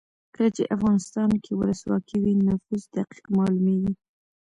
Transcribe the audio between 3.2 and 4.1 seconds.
مالومیږي.